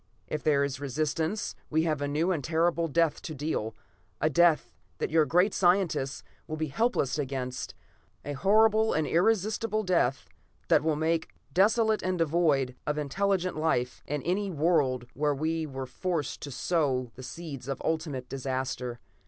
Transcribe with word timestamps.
If 0.25 0.41
there 0.41 0.63
is 0.63 0.79
resistance, 0.79 1.53
we 1.69 1.83
have 1.83 2.01
a 2.01 2.07
new 2.07 2.31
and 2.31 2.43
a 2.43 2.47
terrible 2.47 2.87
death 2.87 3.21
to 3.21 3.35
deal. 3.35 3.75
A 4.19 4.31
death 4.31 4.73
that 4.97 5.11
your 5.11 5.27
great 5.27 5.53
scientists 5.53 6.23
will 6.47 6.57
be 6.57 6.69
helpless 6.69 7.19
against; 7.19 7.75
a 8.25 8.33
horrible 8.33 8.93
and 8.93 9.05
irresistable 9.05 9.83
death 9.83 10.27
that 10.69 10.81
will 10.83 10.95
make 10.95 11.29
desolate 11.53 12.01
and 12.01 12.17
devoid 12.17 12.75
of 12.87 12.97
intelligent 12.97 13.57
life 13.57 14.01
any 14.07 14.49
world 14.49 15.05
where 15.13 15.35
we 15.35 15.67
are 15.67 15.85
forced 15.85 16.41
to 16.41 16.49
sow 16.49 17.11
the 17.13 17.21
seeds 17.21 17.67
of 17.67 17.79
ultimate 17.85 18.27
disaster. 18.27 18.99